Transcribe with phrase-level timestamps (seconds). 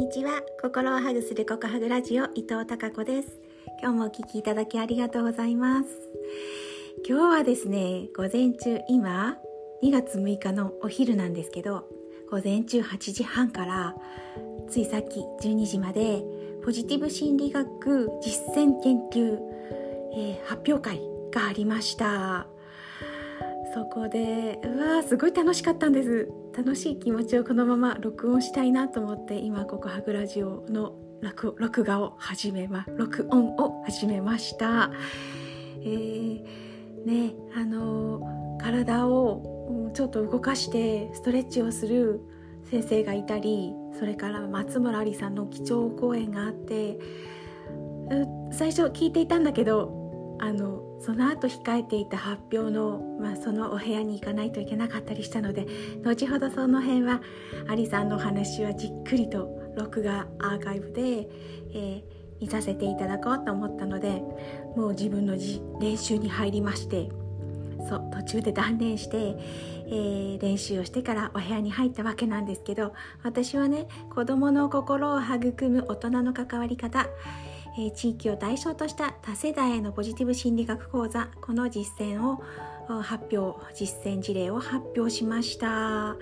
[0.00, 0.40] にちは。
[0.62, 3.38] 心をハグするココハグラジオ伊藤孝子です。
[3.82, 5.88] 今日もお聞きいただきありがとうございます。
[7.06, 9.36] 今日はですね午前中今
[9.82, 11.84] 2月6日のお昼なんですけど
[12.30, 13.94] 午前中8時半から
[14.70, 16.22] ついさっき12時まで
[16.64, 19.38] ポジティブ心理学実践研究、
[20.16, 22.46] えー、発表会がありました。
[23.72, 26.28] そこでうわーすごい楽しかったんです。
[26.56, 34.90] 楽しい気持ちをこのまま録音したいなと思って今ここハグラジオの録録画を始めま録音を始めました。
[35.82, 36.44] えー、
[37.06, 42.20] ねあの体をちょっと動かしてストレッチをする
[42.64, 46.98] 先生がいたりそれから松村ありさんの基調講演があって
[48.52, 49.99] 最初聞いていたんだけど
[50.42, 55.66] あのその後控えていた発表の、まあ、そのお部屋に行かないといけなかったりしたので
[56.02, 57.20] 後ほどその辺は
[57.68, 62.02] アリさんのお話はじっくりと録画アーカイブで、えー、
[62.40, 64.22] 見させていただこうと思ったので
[64.76, 65.36] もう自分の
[65.78, 67.10] 練習に入りまして
[67.86, 77.06] そう途中で断念して、えー、練習をしてからお部屋に入ったわけなんですけど私はね子どもの心を育む大人の関わり方
[77.86, 82.42] え、地域を対象とした多世代へのポジティブ心理学講座この実践を
[83.02, 86.16] 発表実践事例を発表しました、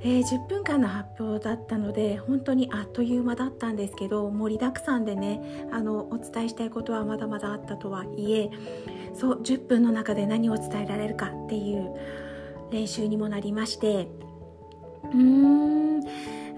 [0.00, 8.50] えー、10分間の発表だったので本当にあっという間だったんですけど盛りだくさんでねあのお伝えしたいことはまだまだあったとはいえ
[9.14, 11.94] そう10分の中で何を伝えられるかっていう
[12.70, 14.08] 練習にもなりまして
[15.04, 16.02] うーん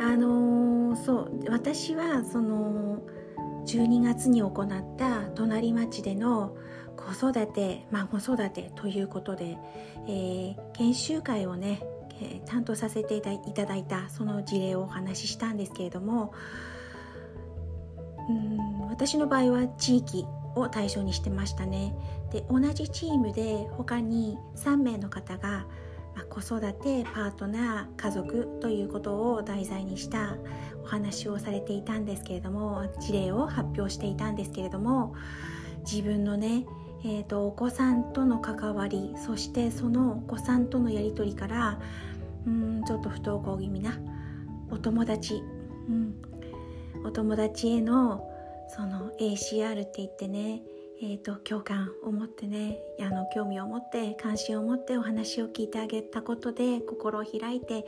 [0.00, 3.02] あのー、そう私はその
[3.66, 6.56] 12月に行った隣町での
[6.96, 9.58] 子育て孫育てということで、
[10.06, 11.82] えー、研修会をね、
[12.20, 16.32] えー、担当させていただいたその事例をお話ししたんですけれども
[18.28, 20.24] うん私の場合は地域
[20.54, 21.94] を対象にしてましたね。
[22.30, 25.66] で同じチームで他に3名の方が、
[26.22, 30.36] 子育てパートナー家族ということを題材にした
[30.82, 35.14] お話をされていたんですけれども事例を発表していたんですけれども
[35.90, 36.66] 自分のね、
[37.04, 41.80] えーと、お子さんとの関わりそしてそのお子さんとのやり取りから
[42.46, 43.98] うんちょっと不登校気味な
[44.70, 45.42] お友達、
[45.88, 46.14] うん、
[47.04, 48.28] お友達への
[48.68, 50.62] その ACR って言ってね
[51.06, 57.84] えーと、共感を持ってねあの興味を持って関心を持ってお話を聞いてあげたことで心を開いて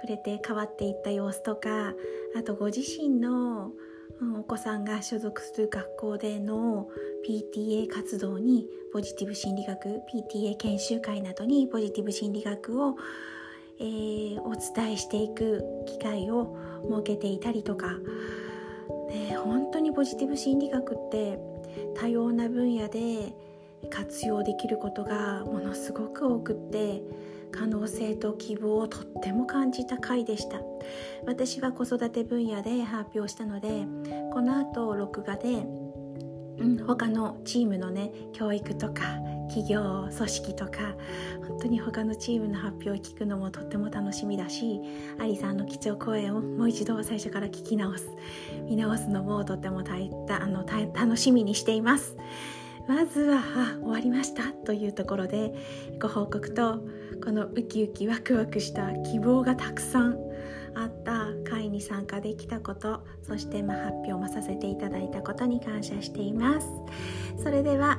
[0.00, 1.94] くれて変わっていった様子とか
[2.36, 3.70] あとご自身の、
[4.20, 6.88] うん、お子さんが所属する学校での
[7.28, 12.96] PTA 活動にポジティブ心理学 PTA 研修会などにポジティブ心理学を、
[13.78, 16.56] えー、お伝えしていく機会を
[16.90, 17.92] 設けていたりとか、
[19.10, 21.38] ね、本当にポジティブ心理学って
[21.94, 23.32] 多様な分野で
[23.90, 27.02] 活用できることがものすごく多くって
[27.50, 30.60] 可能性と希望をとっても感じた回でした。
[31.26, 33.86] 私は子育て分野で発表したので
[34.32, 35.66] この後録画で、
[36.58, 39.02] うん、他のチームのね教育とか
[39.48, 40.94] 企業組織とか
[41.60, 44.80] 当に他のチームの発表を聞くのもとっても楽しみだし
[45.18, 48.08] アリさんの基調講演をもう一度最初から聞き直す。
[48.68, 52.16] 見直すのもとっても大あの楽しみにしています。
[52.88, 55.52] まずはあ終わりましたというところで
[56.00, 56.80] ご報告と
[57.22, 60.16] このウキウキワクワクした希望がたくさん
[60.74, 66.66] あった会に参加できたことそしてま発表もさせていただいたことに感謝しています。
[67.42, 67.98] それでは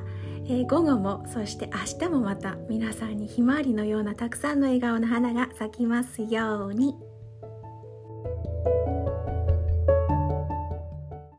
[0.50, 7.09] えー、午後もそして明日もまた皆さんにひまわりのようなたくさんの笑顔の花が咲きますように。